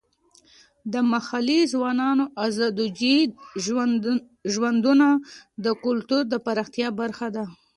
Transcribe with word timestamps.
د 0.93 0.95
محلي 1.11 1.59
ځوانانو 1.73 2.25
ازدواجي 2.45 3.17
ژوندونه 4.53 5.07
د 5.65 5.67
کلتور 5.83 6.21
د 6.29 6.33
پراختیا 6.45 6.87
برخه 6.99 7.27
ده. 7.35 7.45